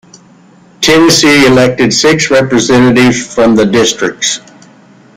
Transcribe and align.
Tennessee 0.81 1.45
elected 1.45 1.93
six 1.93 2.31
representatives 2.31 3.35
from 3.35 3.55
districts. 3.55 4.39